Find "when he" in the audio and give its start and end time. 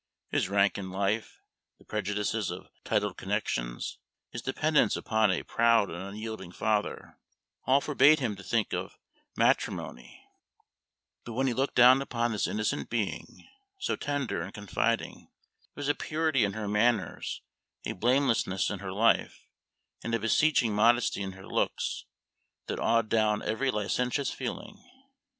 11.33-11.53